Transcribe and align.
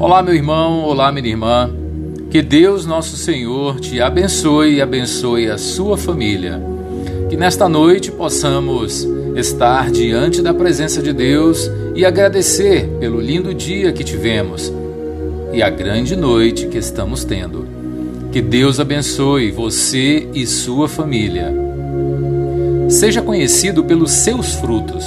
Olá, 0.00 0.22
meu 0.22 0.34
irmão, 0.34 0.82
olá, 0.84 1.12
minha 1.12 1.28
irmã. 1.28 1.70
Que 2.30 2.40
Deus, 2.40 2.86
nosso 2.86 3.18
Senhor, 3.18 3.78
te 3.78 4.00
abençoe 4.00 4.76
e 4.76 4.80
abençoe 4.80 5.50
a 5.50 5.58
sua 5.58 5.98
família. 5.98 6.58
Que 7.28 7.36
nesta 7.36 7.68
noite 7.68 8.10
possamos 8.10 9.06
estar 9.36 9.90
diante 9.90 10.40
da 10.40 10.54
presença 10.54 11.02
de 11.02 11.12
Deus 11.12 11.70
e 11.94 12.06
agradecer 12.06 12.88
pelo 12.98 13.20
lindo 13.20 13.52
dia 13.52 13.92
que 13.92 14.02
tivemos 14.02 14.72
e 15.52 15.62
a 15.62 15.68
grande 15.68 16.16
noite 16.16 16.66
que 16.68 16.78
estamos 16.78 17.22
tendo. 17.22 17.68
Que 18.32 18.40
Deus 18.40 18.80
abençoe 18.80 19.50
você 19.50 20.26
e 20.32 20.46
sua 20.46 20.88
família. 20.88 21.52
Seja 22.88 23.20
conhecido 23.20 23.84
pelos 23.84 24.12
seus 24.12 24.54
frutos. 24.54 25.04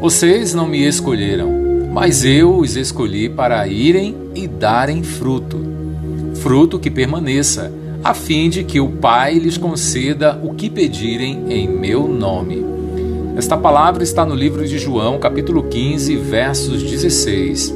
Vocês 0.00 0.54
não 0.54 0.66
me 0.66 0.86
escolheram 0.86 1.65
mas 1.96 2.26
eu 2.26 2.58
os 2.58 2.76
escolhi 2.76 3.26
para 3.26 3.66
irem 3.66 4.14
e 4.34 4.46
darem 4.46 5.02
fruto, 5.02 5.58
fruto 6.34 6.78
que 6.78 6.90
permaneça, 6.90 7.72
a 8.04 8.12
fim 8.12 8.50
de 8.50 8.64
que 8.64 8.78
o 8.78 8.90
Pai 8.90 9.38
lhes 9.38 9.56
conceda 9.56 10.38
o 10.44 10.52
que 10.52 10.68
pedirem 10.68 11.46
em 11.48 11.66
meu 11.66 12.06
nome. 12.06 12.62
Esta 13.34 13.56
palavra 13.56 14.02
está 14.02 14.26
no 14.26 14.34
livro 14.34 14.68
de 14.68 14.78
João, 14.78 15.18
capítulo 15.18 15.62
15, 15.62 16.16
versos 16.16 16.82
16. 16.82 17.74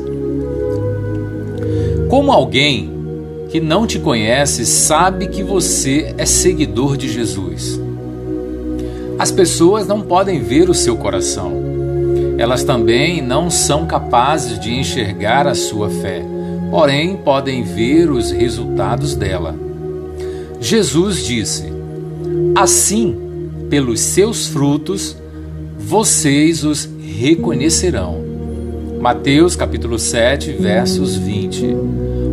Como 2.11 2.31
alguém 2.31 2.91
que 3.49 3.59
não 3.59 3.87
te 3.87 3.99
conhece 3.99 4.67
sabe 4.67 5.29
que 5.29 5.43
você 5.43 6.15
é 6.19 6.27
seguidor 6.27 6.99
de 6.99 7.09
Jesus? 7.09 7.81
As 9.19 9.33
pessoas 9.33 9.87
não 9.87 10.03
podem 10.03 10.43
ver 10.43 10.69
o 10.69 10.75
seu 10.75 10.99
coração 10.99 11.80
elas 12.41 12.65
também 12.65 13.21
não 13.21 13.51
são 13.51 13.85
capazes 13.85 14.59
de 14.59 14.73
enxergar 14.73 15.47
a 15.47 15.55
sua 15.55 15.91
fé, 15.91 16.23
porém 16.71 17.15
podem 17.19 17.63
ver 17.63 18.11
os 18.11 18.31
resultados 18.31 19.15
dela. 19.15 19.55
Jesus 20.59 21.23
disse: 21.23 21.71
Assim, 22.57 23.15
pelos 23.69 24.01
seus 24.01 24.47
frutos, 24.47 25.15
vocês 25.79 26.65
os 26.65 26.89
reconhecerão. 26.99 28.25
Mateus 28.99 29.55
capítulo 29.55 29.99
7, 29.99 30.53
versos 30.53 31.17
20. 31.17 31.67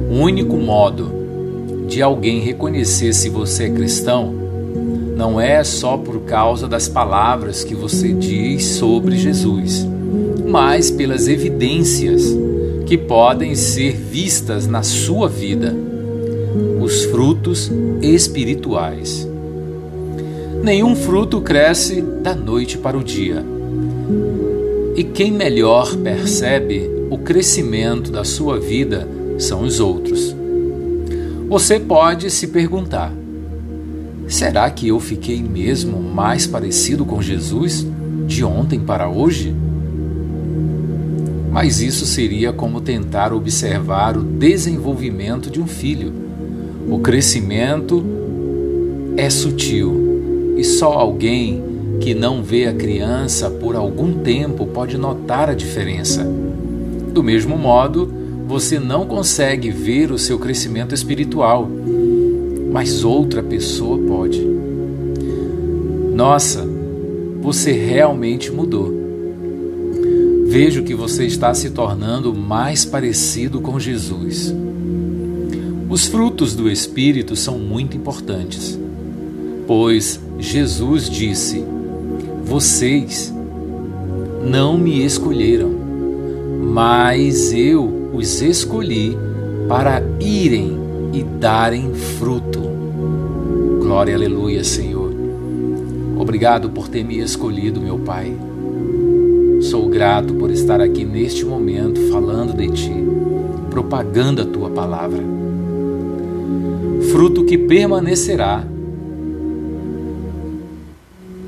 O 0.09 0.19
único 0.22 0.55
modo 0.55 1.85
de 1.85 2.02
alguém 2.02 2.39
reconhecer 2.39 3.11
se 3.11 3.28
você 3.28 3.66
é 3.66 3.69
cristão 3.72 4.33
não 5.17 5.41
é 5.41 5.66
só 5.66 5.97
por 5.97 6.22
causa 6.22 6.66
das 6.66 6.88
palavras 6.88 7.66
que 7.66 7.75
você 7.75 8.13
diz 8.13 8.63
sobre 8.63 9.17
Jesus 9.17 9.97
mas 10.48 10.90
pelas 10.90 11.28
evidências 11.28 12.36
que 12.86 12.98
podem 12.98 13.53
ser 13.53 13.94
vistas 13.94 14.66
na 14.66 14.81
sua 14.81 15.28
vida, 15.28 15.76
os 16.80 17.03
frutos 17.06 17.70
espirituais. 18.02 19.28
Nenhum 20.64 20.95
fruto 20.95 21.42
cresce 21.42 22.02
da 22.02 22.34
noite 22.34 22.78
para 22.78 22.98
o 22.98 23.03
dia. 23.03 23.44
E 24.95 25.03
quem 25.03 25.31
melhor 25.31 25.95
percebe 25.98 26.90
o 27.09 27.18
crescimento 27.18 28.12
da 28.12 28.23
sua 28.23 28.59
vida 28.59 29.08
são 29.38 29.64
os 29.64 29.80
outros. 29.80 30.36
Você 31.50 31.80
pode 31.80 32.31
se 32.31 32.48
perguntar: 32.48 33.14
será 34.28 34.70
que 34.70 34.88
eu 34.88 35.00
fiquei 35.00 35.42
mesmo 35.42 36.02
mais 36.02 36.48
parecido 36.48 37.06
com 37.06 37.22
Jesus 37.22 37.86
de 38.25 38.44
ontem 38.44 38.80
para 38.80 39.09
hoje? 39.09 39.53
Mas 41.59 41.81
isso 41.81 42.05
seria 42.05 42.53
como 42.53 42.80
tentar 42.80 43.33
observar 43.33 44.16
o 44.16 44.22
desenvolvimento 44.22 45.50
de 45.50 45.59
um 45.59 45.66
filho. 45.66 46.13
O 46.88 47.00
crescimento 47.00 48.06
é 49.18 49.28
sutil 49.28 50.53
e 50.56 50.63
só 50.63 50.94
alguém 50.94 51.63
que 52.00 52.13
não 52.13 52.44
vê 52.44 52.68
a 52.68 52.73
criança 52.75 53.50
por 53.50 53.75
algum 53.75 54.19
tempo 54.19 54.68
pode 54.68 55.00
notar 55.00 55.50
a 55.50 55.56
diferença. 55.56 56.23
Do 57.12 57.23
mesmo 57.23 57.57
modo, 57.57 58.13
você 58.47 58.78
não 58.78 59.07
consegue 59.07 59.72
ver 59.72 60.12
o 60.12 60.19
seu 60.19 60.38
crescimento 60.38 60.94
espiritual, 60.94 61.68
mas 62.72 63.03
outra 63.03 63.41
pessoa 63.41 63.97
pode. 63.97 64.47
Nossa, 66.13 66.63
você 67.41 67.72
realmente 67.72 68.51
mudou. 68.51 68.97
Vejo 70.59 70.81
que 70.81 70.95
você 70.95 71.23
está 71.23 71.53
se 71.53 71.69
tornando 71.69 72.34
mais 72.34 72.84
parecido 72.84 73.62
com 73.62 73.79
Jesus. 73.79 74.51
Os 75.88 76.07
frutos 76.07 76.56
do 76.56 76.68
Espírito 76.68 77.35
são 77.35 77.59
muito 77.59 77.95
importantes, 77.95 78.75
pois 79.68 80.19
Jesus 80.40 81.12
disse: 81.12 81.63
Vocês 82.44 83.31
não 84.50 84.79
me 84.79 85.06
escolheram, 85.06 85.69
mas 86.74 87.53
eu 87.53 88.09
os 88.12 88.41
escolhi 88.41 89.16
para 89.69 90.01
irem 90.19 90.75
e 91.13 91.22
darem 91.22 91.94
fruto. 91.94 92.62
Glória, 93.79 94.16
aleluia, 94.16 94.63
Senhor. 94.63 95.13
Obrigado 96.18 96.72
por 96.72 96.88
ter 96.88 97.03
me 97.03 97.19
escolhido, 97.19 97.79
meu 97.79 98.00
Pai. 98.00 98.35
Sou 99.62 99.90
grato 99.90 100.35
por 100.35 100.51
estar 100.51 100.79
aqui 100.79 101.03
neste 101.03 101.44
momento 101.44 102.00
falando 102.12 102.56
de 102.56 102.68
Ti, 102.69 102.94
propagando 103.72 104.41
a 104.41 104.45
Tua 104.45 104.69
palavra. 104.69 105.23
Fruto 107.12 107.44
que 107.44 107.57
permanecerá, 107.57 108.63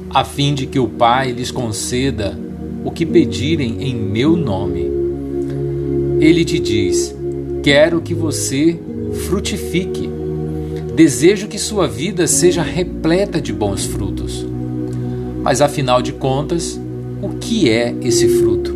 a 0.09 0.23
fim 0.23 0.55
de 0.55 0.65
que 0.65 0.79
o 0.79 0.87
Pai 0.87 1.31
lhes 1.31 1.51
conceda 1.51 2.37
o 2.83 2.89
que 2.89 3.05
pedirem 3.05 3.83
em 3.83 3.95
meu 3.95 4.35
nome. 4.35 4.89
Ele 6.19 6.43
te 6.43 6.57
diz: 6.57 7.15
Quero 7.61 8.01
que 8.01 8.15
você 8.15 8.79
frutifique. 9.27 10.09
Desejo 10.95 11.47
que 11.47 11.59
sua 11.59 11.87
vida 11.87 12.25
seja 12.25 12.63
repleta 12.63 13.39
de 13.39 13.53
bons 13.53 13.85
frutos. 13.85 14.45
Mas 15.43 15.61
afinal 15.61 16.01
de 16.01 16.11
contas, 16.11 16.79
o 17.21 17.29
que 17.39 17.69
é 17.69 17.93
esse 18.01 18.27
fruto? 18.27 18.73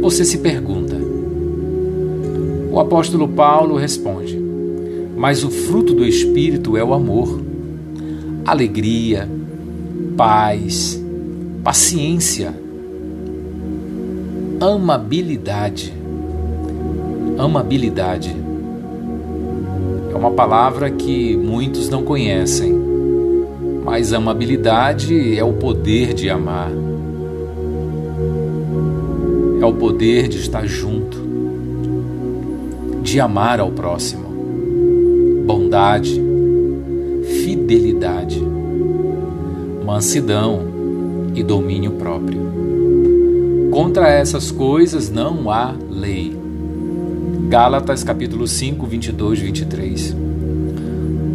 Você 0.00 0.24
se 0.24 0.38
pergunta. 0.38 0.96
O 2.72 2.78
apóstolo 2.78 3.28
Paulo 3.28 3.76
responde: 3.76 4.38
Mas 5.16 5.44
o 5.44 5.50
fruto 5.50 5.92
do 5.92 6.06
Espírito 6.06 6.76
é 6.76 6.84
o 6.84 6.94
amor, 6.94 7.40
alegria, 8.44 9.28
paz, 10.16 11.02
paciência, 11.62 12.54
amabilidade. 14.60 15.92
Amabilidade 17.38 18.36
é 20.12 20.16
uma 20.16 20.30
palavra 20.30 20.90
que 20.90 21.36
muitos 21.36 21.88
não 21.88 22.02
conhecem 22.02 22.79
mas 23.84 24.12
amabilidade 24.12 25.38
é 25.38 25.44
o 25.44 25.54
poder 25.54 26.12
de 26.12 26.28
amar, 26.28 26.70
é 29.60 29.64
o 29.64 29.72
poder 29.72 30.28
de 30.28 30.38
estar 30.38 30.66
junto, 30.66 31.18
de 33.02 33.18
amar 33.18 33.60
ao 33.60 33.70
próximo, 33.70 34.24
bondade, 35.46 36.20
fidelidade, 37.42 38.40
mansidão 39.84 40.60
e 41.34 41.42
domínio 41.42 41.92
próprio. 41.92 42.40
Contra 43.70 44.08
essas 44.08 44.50
coisas 44.50 45.10
não 45.10 45.50
há 45.50 45.74
lei. 45.88 46.36
Gálatas 47.48 48.04
capítulo 48.04 48.46
5, 48.46 48.86
22, 48.86 49.38
23. 49.38 50.16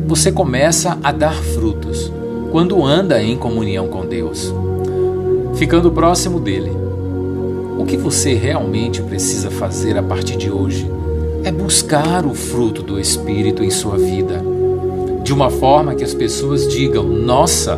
Você 0.08 0.32
começa 0.32 0.98
a 1.02 1.12
dar 1.12 1.34
frutos 1.34 2.12
quando 2.56 2.86
anda 2.86 3.22
em 3.22 3.36
comunhão 3.36 3.90
com 3.90 4.06
Deus, 4.06 4.54
ficando 5.56 5.92
próximo 5.92 6.40
dele. 6.40 6.72
O 7.78 7.84
que 7.84 7.98
você 7.98 8.34
realmente 8.34 9.02
precisa 9.02 9.52
fazer 9.52 9.98
a 9.98 10.02
partir 10.02 10.38
de 10.38 10.50
hoje 10.50 10.90
é 11.44 11.52
buscar 11.52 12.26
o 12.26 12.34
fruto 12.34 12.82
do 12.82 12.98
Espírito 12.98 13.62
em 13.62 13.70
sua 13.70 13.98
vida, 13.98 14.42
de 15.22 15.34
uma 15.34 15.50
forma 15.50 15.96
que 15.96 16.04
as 16.06 16.14
pessoas 16.14 16.66
digam: 16.70 17.04
Nossa, 17.04 17.78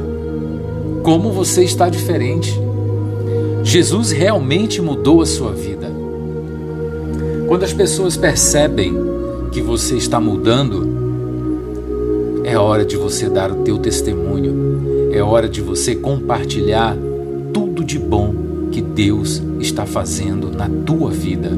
como 1.02 1.32
você 1.32 1.64
está 1.64 1.90
diferente. 1.90 2.62
Jesus 3.64 4.12
realmente 4.12 4.80
mudou 4.80 5.24
a 5.24 5.26
sua 5.26 5.54
vida. 5.54 5.92
Quando 7.48 7.64
as 7.64 7.74
pessoas 7.74 8.16
percebem 8.16 8.96
que 9.52 9.60
você 9.60 9.96
está 9.96 10.20
mudando, 10.20 10.97
é 12.48 12.58
hora 12.58 12.86
de 12.86 12.96
você 12.96 13.30
dar 13.30 13.52
o 13.52 13.56
teu 13.56 13.78
testemunho. 13.78 15.12
É 15.12 15.22
hora 15.22 15.50
de 15.50 15.62
você 15.62 15.94
compartilhar 15.94 16.96
tudo 17.54 17.84
de 17.84 18.00
bom 18.00 18.34
que 18.72 18.82
Deus 18.82 19.44
está 19.60 19.86
fazendo 19.86 20.50
na 20.50 20.70
tua 20.86 21.12
vida. 21.12 21.50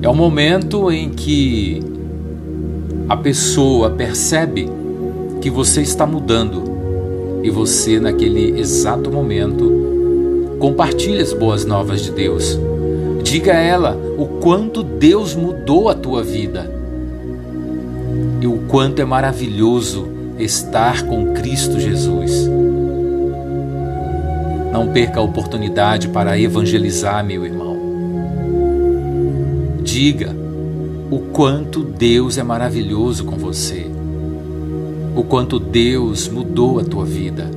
É 0.00 0.08
o 0.08 0.14
momento 0.14 0.90
em 0.90 1.10
que 1.10 1.82
a 3.10 3.14
pessoa 3.14 3.90
percebe 3.90 4.70
que 5.42 5.50
você 5.50 5.82
está 5.82 6.06
mudando 6.06 6.62
e 7.42 7.50
você, 7.50 8.00
naquele 8.00 8.58
exato 8.58 9.10
momento, 9.10 10.56
compartilha 10.58 11.20
as 11.20 11.34
boas 11.34 11.66
novas 11.66 12.00
de 12.00 12.10
Deus. 12.10 12.58
Diga 13.22 13.52
a 13.52 13.60
ela 13.60 14.00
o 14.16 14.24
quanto 14.40 14.82
Deus 14.82 15.34
mudou 15.34 15.90
a 15.90 15.94
tua 15.94 16.22
vida 16.22 16.81
e 18.40 18.46
o 18.46 18.58
quanto 18.68 19.00
é 19.00 19.04
maravilhoso 19.04 20.08
estar 20.38 21.06
com 21.06 21.32
Cristo 21.32 21.78
Jesus. 21.78 22.48
Não 24.72 24.88
perca 24.88 25.20
a 25.20 25.22
oportunidade 25.22 26.08
para 26.08 26.38
evangelizar, 26.38 27.24
meu 27.24 27.44
irmão. 27.44 27.76
Diga 29.82 30.34
o 31.10 31.18
quanto 31.18 31.84
Deus 31.84 32.38
é 32.38 32.42
maravilhoso 32.42 33.24
com 33.24 33.36
você, 33.36 33.86
o 35.14 35.22
quanto 35.22 35.58
Deus 35.58 36.26
mudou 36.26 36.78
a 36.78 36.84
tua 36.84 37.04
vida. 37.04 37.50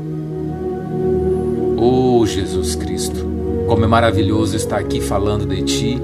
Oh, 1.78 2.25
Jesus 2.25 2.75
Cristo, 2.75 3.25
como 3.68 3.86
é 3.86 3.88
maravilhoso 3.88 4.57
estar 4.57 4.78
aqui 4.78 5.00
falando 5.00 5.46
de 5.46 5.62
Ti, 5.63 6.02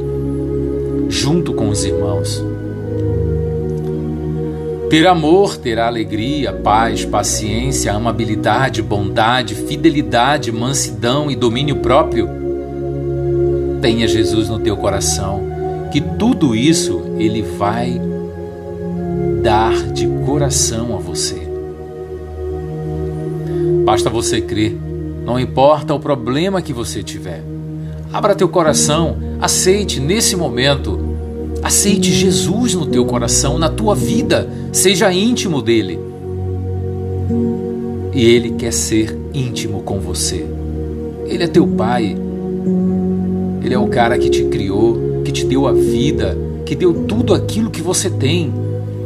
junto 1.09 1.53
com 1.53 1.69
os 1.69 1.83
irmãos. 1.83 2.41
Ter 4.91 5.07
amor, 5.07 5.55
ter 5.55 5.79
alegria, 5.79 6.51
paz, 6.51 7.05
paciência, 7.05 7.93
amabilidade, 7.93 8.81
bondade, 8.81 9.55
fidelidade, 9.55 10.51
mansidão 10.51 11.31
e 11.31 11.35
domínio 11.37 11.77
próprio. 11.77 12.27
Tenha 13.81 14.05
Jesus 14.05 14.49
no 14.49 14.59
teu 14.59 14.75
coração, 14.75 15.43
que 15.93 16.01
tudo 16.01 16.53
isso 16.53 17.15
ele 17.17 17.41
vai 17.41 18.01
dar 19.41 19.71
de 19.93 20.05
coração 20.25 20.93
a 20.93 20.99
você. 20.99 21.41
Basta 23.85 24.09
você 24.09 24.41
crer, 24.41 24.77
não 25.23 25.39
importa 25.39 25.93
o 25.93 26.01
problema 26.01 26.61
que 26.61 26.73
você 26.73 27.01
tiver. 27.01 27.41
Abra 28.11 28.35
teu 28.35 28.49
coração, 28.49 29.15
aceite 29.39 30.01
nesse 30.01 30.35
momento 30.35 31.10
Aceite 31.63 32.11
Jesus 32.11 32.73
no 32.73 32.87
teu 32.87 33.05
coração, 33.05 33.59
na 33.59 33.69
tua 33.69 33.93
vida, 33.93 34.49
seja 34.71 35.13
íntimo 35.13 35.61
dele. 35.61 35.99
E 38.13 38.25
ele 38.25 38.51
quer 38.51 38.73
ser 38.73 39.15
íntimo 39.31 39.83
com 39.83 39.99
você. 39.99 40.43
Ele 41.27 41.43
é 41.43 41.47
teu 41.47 41.67
pai. 41.67 42.17
Ele 43.63 43.73
é 43.73 43.77
o 43.77 43.87
cara 43.87 44.17
que 44.17 44.29
te 44.29 44.43
criou, 44.45 45.21
que 45.23 45.31
te 45.31 45.45
deu 45.45 45.67
a 45.67 45.71
vida, 45.71 46.35
que 46.65 46.75
deu 46.75 47.05
tudo 47.05 47.33
aquilo 47.33 47.69
que 47.69 47.81
você 47.81 48.09
tem. 48.09 48.51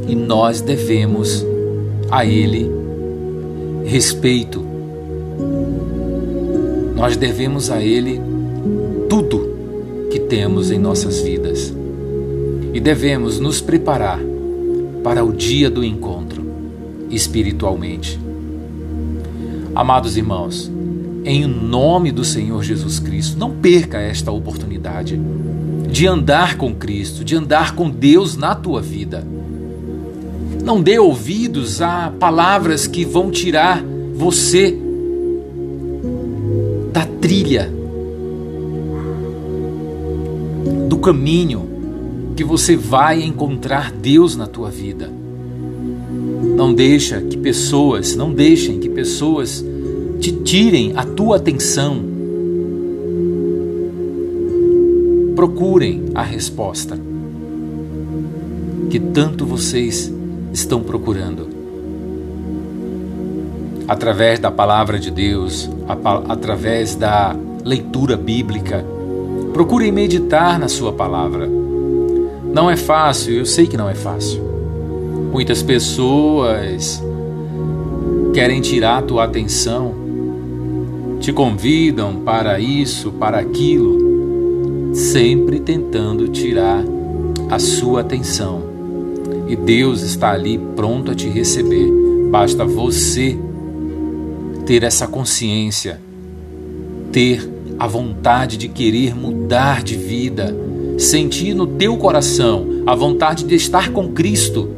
E 0.07 0.15
nós 0.15 0.61
devemos 0.61 1.45
a 2.09 2.25
ele 2.25 2.71
respeito. 3.83 4.63
Nós 6.95 7.17
devemos 7.17 7.69
a 7.69 7.83
ele 7.83 8.21
tudo 9.09 9.49
que 10.09 10.19
temos 10.19 10.71
em 10.71 10.79
nossas 10.79 11.19
vidas 11.19 11.73
e 12.75 12.79
devemos 12.81 13.39
nos 13.39 13.61
preparar 13.61 14.19
para 15.01 15.23
o 15.23 15.31
dia 15.31 15.69
do 15.69 15.81
encontro 15.81 16.43
espiritualmente. 17.09 18.19
Amados 19.73 20.17
irmãos, 20.17 20.69
em 21.23 21.47
nome 21.47 22.11
do 22.11 22.25
Senhor 22.25 22.61
Jesus 22.61 22.99
Cristo, 22.99 23.39
não 23.39 23.49
perca 23.49 23.97
esta 24.01 24.29
oportunidade 24.29 25.17
de 25.89 26.05
andar 26.05 26.57
com 26.57 26.75
Cristo, 26.75 27.23
de 27.23 27.33
andar 27.37 27.75
com 27.75 27.89
Deus 27.89 28.35
na 28.35 28.53
tua 28.53 28.81
vida. 28.81 29.25
Não 30.61 30.81
dê 30.81 30.99
ouvidos 30.99 31.81
a 31.81 32.11
palavras 32.19 32.87
que 32.87 33.05
vão 33.05 33.31
tirar 33.31 33.81
você 34.13 34.77
da 36.91 37.05
trilha, 37.05 37.71
do 40.89 40.97
caminho 40.97 41.74
que 42.35 42.43
você 42.43 42.75
vai 42.75 43.23
encontrar 43.23 43.91
Deus 43.91 44.35
na 44.35 44.45
tua 44.45 44.69
vida. 44.69 45.09
Não 46.55 46.73
deixa 46.73 47.21
que 47.21 47.37
pessoas, 47.37 48.15
não 48.15 48.33
deixem 48.33 48.79
que 48.79 48.89
pessoas 48.89 49.63
te 50.19 50.31
tirem 50.31 50.93
a 50.95 51.05
tua 51.05 51.37
atenção. 51.37 52.03
Procurem 55.35 56.05
a 56.13 56.23
resposta 56.23 56.97
que 58.89 58.99
tanto 58.99 59.45
vocês 59.45 60.11
estão 60.53 60.81
procurando. 60.81 61.47
Através 63.87 64.39
da 64.39 64.49
palavra 64.49 64.97
de 64.97 65.11
Deus, 65.11 65.69
através 66.27 66.95
da 66.95 67.35
leitura 67.63 68.17
bíblica, 68.17 68.85
procurem 69.53 69.91
meditar 69.91 70.57
na 70.57 70.67
sua 70.67 70.91
palavra 70.91 71.64
não 72.55 72.71
é 72.71 72.77
fácil, 72.77 73.33
eu 73.33 73.45
sei 73.45 73.67
que 73.67 73.75
não 73.75 73.89
é 73.89 73.93
fácil. 73.93 74.41
Muitas 75.29 75.61
pessoas 75.61 77.03
querem 78.33 78.61
tirar 78.61 78.99
a 78.99 79.01
tua 79.01 79.25
atenção, 79.25 79.93
te 81.19 81.33
convidam 81.33 82.21
para 82.21 82.57
isso, 82.57 83.11
para 83.11 83.39
aquilo, 83.39 84.95
sempre 84.95 85.59
tentando 85.59 86.29
tirar 86.29 86.81
a 87.49 87.59
sua 87.59 87.99
atenção. 87.99 88.63
E 89.49 89.55
Deus 89.57 90.01
está 90.01 90.31
ali 90.31 90.57
pronto 90.77 91.11
a 91.11 91.13
te 91.13 91.27
receber. 91.27 91.91
Basta 92.31 92.63
você 92.63 93.37
ter 94.65 94.83
essa 94.83 95.07
consciência, 95.07 95.99
ter 97.11 97.51
a 97.77 97.85
vontade 97.85 98.55
de 98.55 98.69
querer 98.69 99.13
mudar 99.13 99.83
de 99.83 99.97
vida 99.97 100.55
sentir 100.97 101.53
no 101.53 101.67
teu 101.67 101.97
coração 101.97 102.83
a 102.85 102.95
vontade 102.95 103.43
de 103.43 103.55
estar 103.55 103.91
com 103.91 104.09
Cristo, 104.09 104.69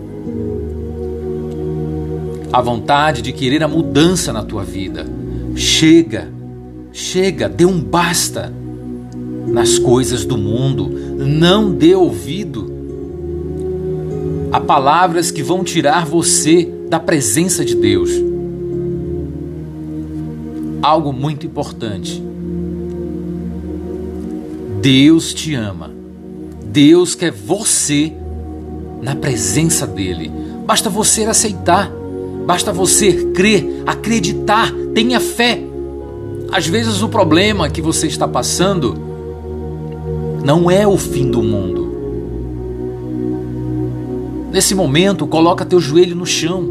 a 2.52 2.62
vontade 2.62 3.22
de 3.22 3.31
querer 3.31 3.64
a 3.64 3.68
mudança 3.68 4.31
na 4.31 4.44
tua 4.44 4.64
vida. 4.64 5.06
Chega, 5.56 6.30
chega, 6.92 7.50
dê 7.50 7.66
um 7.66 7.80
basta 7.80 8.52
nas 9.48 9.80
coisas 9.80 10.26
do 10.26 10.38
mundo, 10.38 10.90
não 11.18 11.71
dê 11.71 11.95
ouvido 11.95 12.71
a 14.52 14.59
palavras 14.59 15.31
que 15.31 15.44
vão 15.44 15.64
tirar 15.64 16.06
você 16.06 16.71
da 16.90 17.00
presença 17.00 17.66
de 17.66 17.76
Deus. 17.76 18.12
Algo 20.81 21.12
muito 21.12 21.45
importante. 21.45 22.24
Deus 24.81 25.33
te 25.33 25.54
ama. 25.54 25.96
Deus 26.78 27.16
quer 27.16 27.31
você 27.31 28.14
na 29.02 29.16
presença 29.16 29.88
dele. 29.88 30.31
Basta 30.64 30.92
você 30.92 31.24
aceitar, 31.24 31.92
basta 32.46 32.72
você 32.72 33.31
crer, 33.34 33.81
acreditar, 33.84 34.72
tenha 34.94 35.19
fé. 35.19 35.60
Às 36.52 36.68
vezes 36.68 37.02
o 37.02 37.10
problema 37.10 37.68
que 37.68 37.81
você 37.81 38.06
está 38.06 38.28
passando 38.28 38.96
não 40.46 40.69
é 40.69 40.88
o 40.88 41.00
fim 41.00 41.31
do 41.31 41.42
mundo. 41.42 41.88
Nesse 44.52 44.76
momento, 44.76 45.26
coloca 45.26 45.66
teu 45.66 45.80
joelho 45.80 46.16
no 46.16 46.28
chão. 46.28 46.64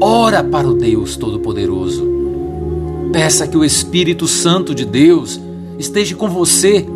Ora 0.00 0.42
para 0.42 0.66
o 0.66 0.72
Deus 0.72 1.18
Todo-Poderoso. 1.18 2.08
Peça 3.12 3.46
que 3.46 3.58
o 3.58 3.66
Espírito 3.66 4.26
Santo 4.26 4.74
de 4.74 4.86
Deus 4.86 5.38
esteja 5.78 6.16
com 6.16 6.30
você 6.30 6.86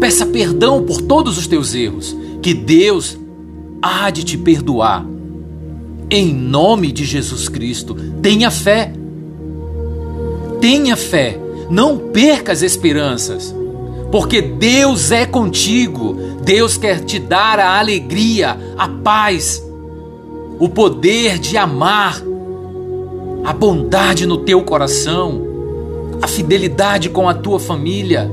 Peça 0.00 0.26
perdão 0.26 0.82
por 0.82 1.00
todos 1.00 1.38
os 1.38 1.46
teus 1.46 1.74
erros, 1.74 2.16
que 2.42 2.52
Deus 2.52 3.18
há 3.80 4.10
de 4.10 4.24
te 4.24 4.36
perdoar. 4.36 5.06
Em 6.10 6.32
nome 6.32 6.92
de 6.92 7.04
Jesus 7.04 7.48
Cristo, 7.48 7.94
tenha 8.20 8.50
fé. 8.50 8.92
Tenha 10.60 10.96
fé, 10.96 11.38
não 11.68 11.98
perca 11.98 12.52
as 12.52 12.62
esperanças, 12.62 13.54
porque 14.10 14.40
Deus 14.40 15.10
é 15.10 15.26
contigo. 15.26 16.16
Deus 16.42 16.76
quer 16.76 17.00
te 17.00 17.18
dar 17.18 17.58
a 17.58 17.78
alegria, 17.78 18.58
a 18.76 18.88
paz, 18.88 19.62
o 20.58 20.68
poder 20.68 21.38
de 21.38 21.56
amar, 21.56 22.22
a 23.44 23.52
bondade 23.52 24.26
no 24.26 24.38
teu 24.38 24.62
coração, 24.62 25.42
a 26.22 26.26
fidelidade 26.26 27.10
com 27.10 27.28
a 27.28 27.34
tua 27.34 27.58
família 27.58 28.30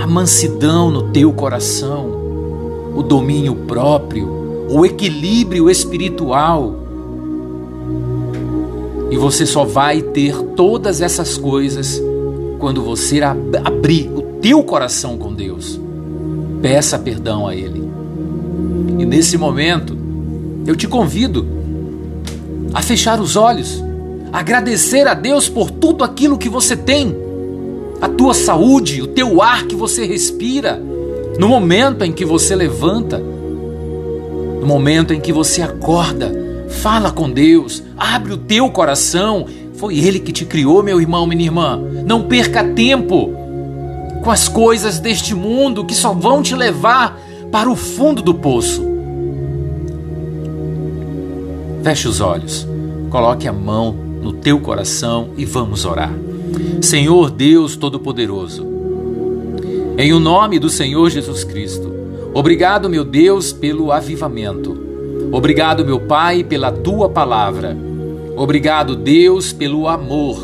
a 0.00 0.06
mansidão 0.06 0.90
no 0.90 1.10
teu 1.10 1.32
coração, 1.32 2.06
o 2.94 3.02
domínio 3.02 3.54
próprio, 3.54 4.66
o 4.70 4.84
equilíbrio 4.84 5.70
espiritual. 5.70 6.76
E 9.10 9.16
você 9.16 9.46
só 9.46 9.64
vai 9.64 10.02
ter 10.02 10.36
todas 10.56 11.00
essas 11.00 11.36
coisas 11.36 12.02
quando 12.58 12.82
você 12.82 13.22
ab 13.22 13.56
abrir 13.64 14.10
o 14.10 14.22
teu 14.40 14.62
coração 14.62 15.16
com 15.16 15.32
Deus. 15.32 15.78
Peça 16.60 16.98
perdão 16.98 17.46
a 17.46 17.54
Ele. 17.54 17.88
E 18.98 19.04
nesse 19.04 19.36
momento, 19.36 19.96
eu 20.66 20.74
te 20.74 20.88
convido 20.88 21.46
a 22.72 22.82
fechar 22.82 23.20
os 23.20 23.36
olhos, 23.36 23.82
agradecer 24.32 25.06
a 25.06 25.14
Deus 25.14 25.48
por 25.48 25.70
tudo 25.70 26.02
aquilo 26.02 26.38
que 26.38 26.48
você 26.48 26.76
tem, 26.76 27.14
a 28.00 28.08
tua 28.08 28.34
saúde, 28.34 29.02
o 29.02 29.06
teu 29.06 29.42
ar 29.42 29.64
que 29.64 29.74
você 29.74 30.04
respira, 30.04 30.80
no 31.38 31.48
momento 31.48 32.04
em 32.04 32.12
que 32.12 32.24
você 32.24 32.54
levanta, 32.54 33.18
no 33.18 34.66
momento 34.66 35.12
em 35.12 35.20
que 35.20 35.32
você 35.32 35.62
acorda, 35.62 36.32
fala 36.68 37.10
com 37.10 37.30
Deus, 37.30 37.82
abre 37.96 38.32
o 38.32 38.36
teu 38.36 38.70
coração. 38.70 39.46
Foi 39.74 39.98
Ele 39.98 40.20
que 40.20 40.32
te 40.32 40.44
criou, 40.44 40.82
meu 40.82 41.00
irmão, 41.00 41.26
minha 41.26 41.44
irmã. 41.44 41.80
Não 42.06 42.22
perca 42.22 42.64
tempo 42.64 43.32
com 44.22 44.30
as 44.30 44.48
coisas 44.48 44.98
deste 44.98 45.34
mundo 45.34 45.84
que 45.84 45.94
só 45.94 46.12
vão 46.12 46.42
te 46.42 46.54
levar 46.54 47.20
para 47.50 47.70
o 47.70 47.76
fundo 47.76 48.22
do 48.22 48.34
poço. 48.34 48.82
Feche 51.82 52.08
os 52.08 52.20
olhos, 52.20 52.66
coloque 53.10 53.46
a 53.46 53.52
mão 53.52 53.92
no 54.22 54.32
teu 54.32 54.58
coração 54.60 55.28
e 55.36 55.44
vamos 55.44 55.84
orar. 55.84 56.10
Senhor 56.80 57.30
Deus 57.30 57.76
Todo-Poderoso, 57.76 58.66
em 59.96 60.12
o 60.12 60.20
nome 60.20 60.58
do 60.58 60.68
Senhor 60.68 61.08
Jesus 61.10 61.44
Cristo, 61.44 61.92
obrigado, 62.34 62.88
meu 62.88 63.04
Deus, 63.04 63.52
pelo 63.52 63.92
avivamento. 63.92 64.76
Obrigado, 65.30 65.84
meu 65.84 66.00
Pai, 66.00 66.44
pela 66.44 66.70
tua 66.70 67.08
palavra. 67.08 67.76
Obrigado, 68.36 68.96
Deus, 68.96 69.52
pelo 69.52 69.86
amor, 69.88 70.36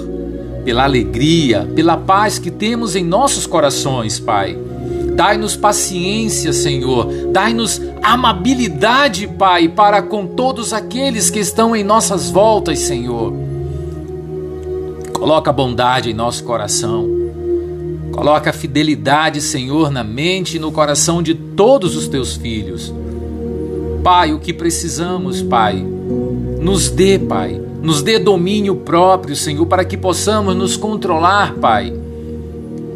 pela 0.64 0.84
alegria, 0.84 1.68
pela 1.74 1.96
paz 1.96 2.38
que 2.38 2.50
temos 2.50 2.94
em 2.94 3.04
nossos 3.04 3.46
corações, 3.46 4.20
Pai. 4.20 4.56
Dai-nos 5.14 5.56
paciência, 5.56 6.52
Senhor. 6.52 7.06
Dai-nos 7.32 7.80
amabilidade, 8.02 9.26
Pai, 9.26 9.68
para 9.68 10.00
com 10.00 10.26
todos 10.26 10.72
aqueles 10.72 11.28
que 11.28 11.40
estão 11.40 11.74
em 11.74 11.84
nossas 11.84 12.30
voltas, 12.30 12.78
Senhor. 12.78 13.49
Coloca 15.20 15.52
bondade 15.52 16.10
em 16.10 16.14
nosso 16.14 16.42
coração. 16.44 17.06
Coloca 18.10 18.48
a 18.48 18.54
fidelidade, 18.54 19.42
Senhor, 19.42 19.90
na 19.90 20.02
mente 20.02 20.56
e 20.56 20.58
no 20.58 20.72
coração 20.72 21.22
de 21.22 21.34
todos 21.34 21.94
os 21.94 22.08
teus 22.08 22.36
filhos. 22.36 22.90
Pai, 24.02 24.32
o 24.32 24.40
que 24.40 24.50
precisamos, 24.54 25.42
Pai, 25.42 25.84
nos 26.58 26.88
dê, 26.88 27.18
Pai, 27.18 27.60
nos 27.82 28.02
dê 28.02 28.18
domínio 28.18 28.76
próprio, 28.76 29.36
Senhor, 29.36 29.66
para 29.66 29.84
que 29.84 29.94
possamos 29.94 30.56
nos 30.56 30.74
controlar, 30.74 31.52
Pai. 31.56 31.92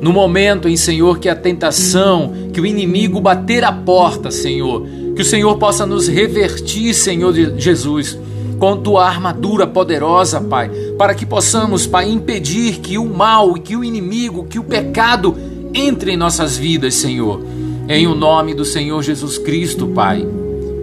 No 0.00 0.11
momento 0.11 0.66
em, 0.66 0.78
Senhor, 0.78 1.19
que 1.19 1.28
a 1.28 1.37
tentação, 1.37 2.33
que 2.54 2.61
o 2.61 2.64
inimigo 2.64 3.21
bater 3.21 3.64
a 3.64 3.73
porta, 3.73 4.31
Senhor, 4.31 4.87
que 5.14 5.21
o 5.21 5.25
Senhor 5.26 5.59
possa 5.59 5.85
nos 5.85 6.09
revertir, 6.09 6.95
Senhor 6.95 7.35
Jesus, 7.59 8.19
com 8.58 8.76
tua 8.76 9.06
armadura 9.06 9.66
poderosa, 9.66 10.40
Pai, 10.40 10.70
para 10.96 11.14
que 11.14 11.26
possamos, 11.26 11.87
Pai, 11.87 12.11
impedir 12.11 12.80
que 12.80 12.99
o 12.99 13.04
mal, 13.04 13.54
que 13.54 13.76
o 13.76 13.84
inimigo, 13.84 14.44
que 14.44 14.58
o 14.58 14.64
pecado 14.64 15.34
entre 15.75 16.12
em 16.12 16.16
nossas 16.16 16.56
vidas, 16.56 16.94
Senhor. 16.94 17.40
Em 17.88 18.06
o 18.06 18.14
nome 18.14 18.54
do 18.54 18.64
Senhor 18.64 19.02
Jesus 19.02 19.38
Cristo, 19.38 19.88
Pai. 19.88 20.26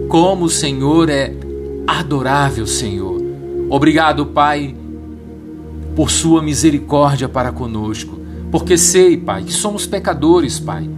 Como 0.08 0.44
o 0.44 0.50
Senhor 0.50 1.08
é 1.08 1.34
adorável, 1.86 2.66
Senhor. 2.66 3.20
Obrigado, 3.70 4.26
Pai, 4.26 4.74
por 5.96 6.10
sua 6.10 6.42
misericórdia 6.42 7.28
para 7.28 7.52
conosco, 7.52 8.18
porque 8.50 8.76
sei, 8.76 9.16
Pai, 9.16 9.44
que 9.44 9.52
somos 9.52 9.86
pecadores, 9.86 10.60
Pai. 10.60 10.88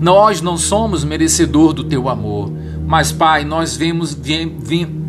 Nós 0.00 0.40
não 0.40 0.56
somos 0.56 1.02
merecedor 1.02 1.72
do 1.72 1.82
teu 1.82 2.08
amor, 2.08 2.52
mas, 2.88 3.12
Pai, 3.12 3.44
nós 3.44 3.76
vemos, 3.76 4.16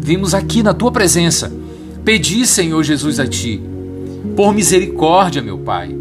vimos 0.02 0.34
aqui 0.34 0.62
na 0.62 0.74
tua 0.74 0.92
presença. 0.92 1.50
Pedi, 2.04 2.46
Senhor 2.46 2.84
Jesus, 2.84 3.22
a 3.22 3.26
ti, 3.26 3.62
por 4.36 4.54
misericórdia, 4.54 5.42
meu 5.42 5.58
Pai. 5.58 5.96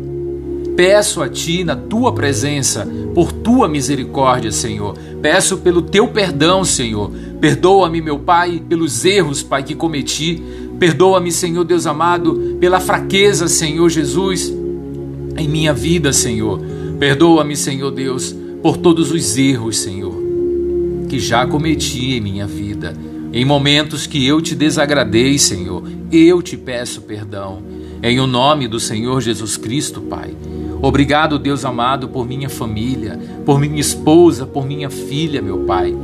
Peço 0.74 1.22
a 1.22 1.28
ti, 1.28 1.62
na 1.62 1.76
tua 1.76 2.12
presença, 2.12 2.84
por 3.14 3.30
tua 3.30 3.68
misericórdia, 3.68 4.50
Senhor. 4.50 4.98
Peço 5.22 5.58
pelo 5.58 5.80
teu 5.80 6.08
perdão, 6.08 6.64
Senhor. 6.64 7.12
Perdoa-me, 7.40 8.00
meu 8.00 8.18
Pai, 8.18 8.60
pelos 8.68 9.04
erros, 9.04 9.44
Pai, 9.44 9.62
que 9.62 9.76
cometi. 9.76 10.42
Perdoa-me, 10.80 11.30
Senhor 11.30 11.62
Deus 11.62 11.86
amado, 11.86 12.56
pela 12.58 12.80
fraqueza, 12.80 13.46
Senhor 13.46 13.88
Jesus, 13.88 14.52
em 15.36 15.46
minha 15.48 15.72
vida, 15.72 16.12
Senhor. 16.12 16.60
Perdoa-me, 16.98 17.54
Senhor 17.54 17.92
Deus, 17.92 18.34
por 18.60 18.76
todos 18.76 19.12
os 19.12 19.36
erros, 19.36 19.78
Senhor, 19.78 20.17
que 21.08 21.18
já 21.18 21.46
cometi 21.46 22.14
em 22.14 22.20
minha 22.20 22.46
vida. 22.46 22.94
Em 23.32 23.44
momentos 23.44 24.06
que 24.06 24.26
eu 24.26 24.40
te 24.40 24.54
desagradei, 24.54 25.38
Senhor, 25.38 25.82
eu 26.12 26.40
te 26.40 26.56
peço 26.56 27.02
perdão. 27.02 27.62
Em 28.02 28.20
o 28.20 28.26
nome 28.26 28.68
do 28.68 28.78
Senhor 28.78 29.20
Jesus 29.20 29.56
Cristo, 29.56 30.00
Pai. 30.00 30.34
Obrigado, 30.80 31.38
Deus 31.38 31.64
amado, 31.64 32.08
por 32.08 32.26
minha 32.26 32.48
família, 32.48 33.18
por 33.44 33.58
minha 33.58 33.80
esposa, 33.80 34.46
por 34.46 34.64
minha 34.64 34.88
filha, 34.88 35.42
meu 35.42 35.58
Pai. 35.60 35.94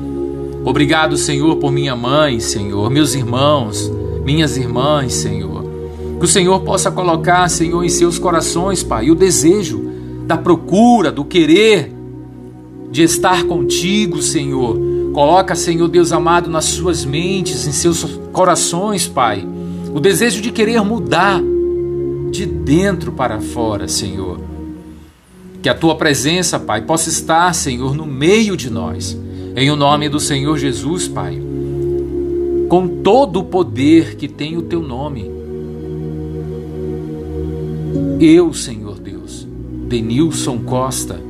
Obrigado, 0.64 1.16
Senhor, 1.16 1.56
por 1.56 1.70
minha 1.70 1.94
mãe, 1.94 2.40
Senhor, 2.40 2.90
meus 2.90 3.14
irmãos, 3.14 3.90
minhas 4.25 4.56
irmãs, 4.56 5.12
Senhor. 5.12 5.62
Que 6.18 6.25
o 6.25 6.28
Senhor 6.28 6.61
possa 6.61 6.90
colocar, 6.90 7.49
Senhor, 7.49 7.84
em 7.84 7.88
seus 7.88 8.18
corações, 8.18 8.82
Pai, 8.82 9.11
o 9.11 9.14
desejo 9.14 9.90
da 10.26 10.37
procura, 10.37 11.12
do 11.12 11.25
querer 11.25 11.92
de 12.90 13.02
estar 13.02 13.44
contigo, 13.44 14.23
Senhor. 14.23 14.93
Coloca, 15.14 15.54
Senhor 15.54 15.87
Deus 15.87 16.11
amado, 16.11 16.50
nas 16.50 16.64
suas 16.64 17.04
mentes, 17.04 17.68
em 17.68 17.73
seus 17.73 18.02
corações, 18.33 19.06
Pai, 19.06 19.47
o 19.94 20.00
desejo 20.00 20.42
de 20.42 20.50
querer 20.50 20.83
mudar 20.83 21.40
de 22.33 22.44
dentro 22.44 23.12
para 23.12 23.40
fora, 23.40 23.87
Senhor. 23.87 24.40
Que 25.62 25.68
a 25.68 25.75
tua 25.75 25.94
presença, 25.94 26.59
Pai, 26.59 26.83
possa 26.83 27.11
estar, 27.11 27.54
Senhor, 27.54 27.94
no 27.94 28.04
meio 28.04 28.56
de 28.56 28.68
nós. 28.68 29.16
Em 29.54 29.71
o 29.71 29.76
nome 29.76 30.09
do 30.09 30.18
Senhor 30.18 30.59
Jesus, 30.59 31.06
Pai. 31.06 31.40
Com 32.68 32.88
todo 32.88 33.38
o 33.38 33.44
poder 33.44 34.16
que 34.16 34.26
tem 34.26 34.56
o 34.56 34.62
teu 34.62 34.83
nome. 34.83 35.30
Eu, 38.18 38.52
Senhor 38.52 38.99
Deus, 38.99 39.47
Denilson 39.87 40.59
Costa, 40.59 41.21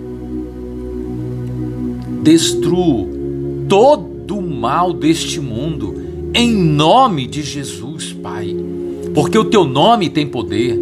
destruo 2.23 3.24
todo 3.69 4.39
o 4.39 4.43
mal 4.43 4.93
deste 4.93 5.41
mundo 5.41 6.05
em 6.35 6.53
nome 6.53 7.27
de 7.27 7.43
Jesus, 7.43 8.13
Pai. 8.13 8.57
Porque 9.15 9.39
o 9.39 9.45
teu 9.45 9.65
nome 9.65 10.09
tem 10.09 10.27
poder, 10.27 10.77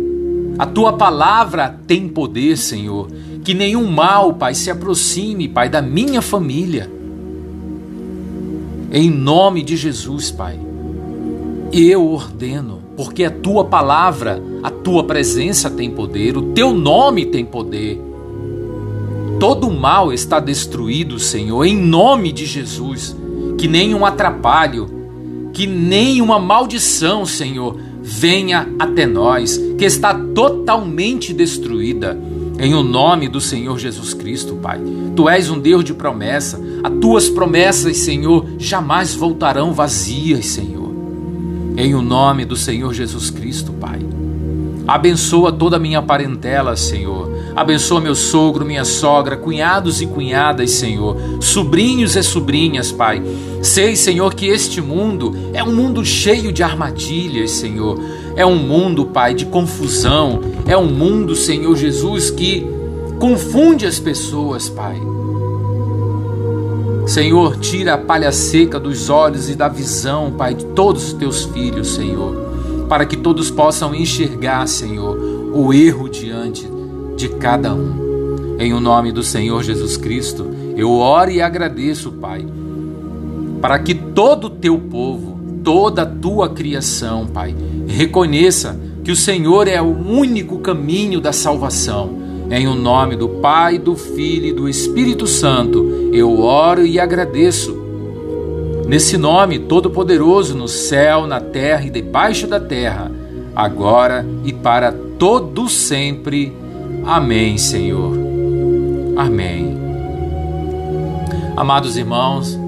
a 0.58 0.64
tua 0.64 0.94
palavra 0.94 1.78
tem 1.86 2.08
poder, 2.08 2.56
Senhor. 2.56 3.08
Que 3.44 3.52
nenhum 3.52 3.86
mal, 3.86 4.34
Pai, 4.34 4.54
se 4.54 4.70
aproxime, 4.70 5.48
Pai, 5.48 5.68
da 5.68 5.82
minha 5.82 6.22
família. 6.22 6.90
Em 8.90 9.10
nome 9.10 9.62
de 9.62 9.76
Jesus, 9.76 10.30
Pai. 10.30 10.58
Eu 11.72 12.06
ordeno, 12.06 12.80
porque 12.96 13.24
a 13.24 13.30
tua 13.30 13.64
palavra, 13.64 14.42
a 14.62 14.70
tua 14.70 15.04
presença 15.04 15.70
tem 15.70 15.90
poder, 15.90 16.36
o 16.36 16.52
teu 16.52 16.72
nome 16.72 17.26
tem 17.26 17.44
poder 17.44 18.11
Todo 19.42 19.72
mal 19.72 20.12
está 20.12 20.38
destruído, 20.38 21.18
Senhor, 21.18 21.64
em 21.64 21.76
nome 21.76 22.30
de 22.30 22.46
Jesus. 22.46 23.16
Que 23.58 23.66
nenhum 23.66 24.06
atrapalho, 24.06 24.88
que 25.52 25.66
nenhuma 25.66 26.38
maldição, 26.38 27.26
Senhor, 27.26 27.76
venha 28.00 28.68
até 28.78 29.04
nós, 29.04 29.60
que 29.76 29.84
está 29.84 30.14
totalmente 30.14 31.32
destruída. 31.32 32.16
Em 32.56 32.72
o 32.72 32.84
nome 32.84 33.26
do 33.26 33.40
Senhor 33.40 33.76
Jesus 33.80 34.14
Cristo, 34.14 34.54
Pai. 34.62 34.80
Tu 35.16 35.28
és 35.28 35.50
um 35.50 35.58
Deus 35.58 35.82
de 35.82 35.92
promessa. 35.92 36.60
As 36.84 36.92
tuas 37.00 37.28
promessas, 37.28 37.96
Senhor, 37.96 38.46
jamais 38.58 39.12
voltarão 39.12 39.72
vazias, 39.72 40.46
Senhor. 40.46 40.92
Em 41.76 41.96
o 41.96 42.00
nome 42.00 42.44
do 42.44 42.54
Senhor 42.54 42.94
Jesus 42.94 43.28
Cristo, 43.28 43.72
Pai. 43.72 43.98
Abençoa 44.86 45.50
toda 45.52 45.78
a 45.78 45.80
minha 45.80 46.00
parentela, 46.00 46.76
Senhor. 46.76 47.28
Abençoa 47.54 48.00
meu 48.00 48.14
sogro, 48.14 48.64
minha 48.64 48.84
sogra, 48.84 49.36
cunhados 49.36 50.00
e 50.00 50.06
cunhadas, 50.06 50.70
Senhor, 50.70 51.16
sobrinhos 51.40 52.16
e 52.16 52.22
sobrinhas, 52.22 52.90
Pai. 52.90 53.22
Sei, 53.60 53.94
Senhor, 53.94 54.34
que 54.34 54.46
este 54.46 54.80
mundo 54.80 55.36
é 55.52 55.62
um 55.62 55.74
mundo 55.74 56.02
cheio 56.04 56.50
de 56.50 56.62
armadilhas, 56.62 57.50
Senhor. 57.50 58.00
É 58.34 58.46
um 58.46 58.56
mundo, 58.56 59.04
Pai, 59.04 59.34
de 59.34 59.44
confusão. 59.44 60.40
É 60.66 60.76
um 60.76 60.86
mundo, 60.86 61.36
Senhor 61.36 61.76
Jesus, 61.76 62.30
que 62.30 62.66
confunde 63.18 63.86
as 63.86 63.98
pessoas, 63.98 64.70
Pai. 64.70 64.98
Senhor, 67.06 67.58
tira 67.58 67.94
a 67.94 67.98
palha 67.98 68.32
seca 68.32 68.80
dos 68.80 69.10
olhos 69.10 69.50
e 69.50 69.54
da 69.54 69.68
visão, 69.68 70.30
Pai, 70.32 70.54
de 70.54 70.64
todos 70.66 71.08
os 71.08 71.12
teus 71.12 71.44
filhos, 71.44 71.94
Senhor, 71.94 72.86
para 72.88 73.04
que 73.04 73.16
todos 73.16 73.50
possam 73.50 73.94
enxergar, 73.94 74.66
Senhor, 74.66 75.18
o 75.52 75.72
erro 75.74 76.08
diante 76.08 76.71
de 77.22 77.28
cada 77.28 77.72
um. 77.72 78.56
Em 78.58 78.74
o 78.74 78.80
nome 78.80 79.12
do 79.12 79.22
Senhor 79.22 79.62
Jesus 79.62 79.96
Cristo, 79.96 80.44
eu 80.76 80.90
oro 80.90 81.30
e 81.30 81.40
agradeço, 81.40 82.10
Pai, 82.10 82.44
para 83.60 83.78
que 83.78 83.94
todo 83.94 84.46
o 84.46 84.50
teu 84.50 84.76
povo, 84.76 85.38
toda 85.62 86.02
a 86.02 86.06
tua 86.06 86.48
criação, 86.48 87.28
Pai, 87.28 87.54
reconheça 87.86 88.76
que 89.04 89.12
o 89.12 89.16
Senhor 89.16 89.68
é 89.68 89.80
o 89.80 89.96
único 89.96 90.58
caminho 90.58 91.20
da 91.20 91.32
salvação. 91.32 92.20
Em 92.50 92.66
o 92.66 92.74
nome 92.74 93.14
do 93.14 93.28
Pai, 93.28 93.78
do 93.78 93.94
Filho 93.94 94.46
e 94.46 94.52
do 94.52 94.68
Espírito 94.68 95.28
Santo, 95.28 96.10
eu 96.12 96.40
oro 96.40 96.84
e 96.84 96.98
agradeço. 96.98 97.80
Nesse 98.88 99.16
nome 99.16 99.60
todo-poderoso 99.60 100.56
no 100.56 100.66
céu, 100.66 101.26
na 101.26 101.40
terra 101.40 101.86
e 101.86 101.90
debaixo 101.90 102.48
da 102.48 102.58
terra, 102.58 103.12
agora 103.54 104.26
e 104.44 104.52
para 104.52 104.92
todo 105.18 105.68
sempre. 105.68 106.52
Amém, 107.04 107.58
Senhor. 107.58 108.16
Amém. 109.16 109.76
Amados 111.56 111.96
irmãos, 111.96 112.58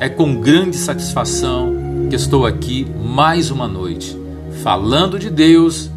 é 0.00 0.08
com 0.08 0.36
grande 0.36 0.76
satisfação 0.76 1.74
que 2.08 2.16
estou 2.16 2.46
aqui 2.46 2.86
mais 3.04 3.50
uma 3.50 3.66
noite, 3.66 4.16
falando 4.62 5.18
de 5.18 5.28
Deus, 5.28 5.90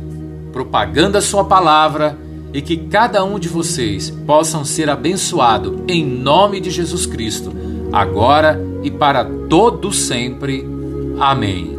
propagando 0.51 1.17
a 1.17 1.21
Sua 1.21 1.45
palavra 1.45 2.17
e 2.53 2.61
que 2.61 2.77
cada 2.77 3.23
um 3.23 3.37
de 3.37 3.47
vocês 3.47 4.09
possam 4.25 4.65
ser 4.65 4.89
abençoado 4.89 5.83
em 5.87 6.05
nome 6.05 6.59
de 6.59 6.71
Jesus 6.71 7.05
Cristo, 7.05 7.53
agora 7.91 8.59
e 8.83 8.89
para 8.89 9.23
todo 9.23 9.93
sempre. 9.93 10.65
Amém. 11.19 11.76